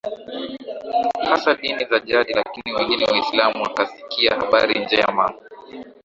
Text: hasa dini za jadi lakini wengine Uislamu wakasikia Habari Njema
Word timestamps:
hasa 1.23 1.55
dini 1.55 1.85
za 1.85 1.99
jadi 1.99 2.33
lakini 2.33 2.75
wengine 2.77 3.05
Uislamu 3.11 3.63
wakasikia 3.63 4.35
Habari 4.35 4.85
Njema 4.85 5.33